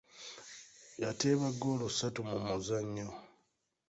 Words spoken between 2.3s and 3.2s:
muzannyo.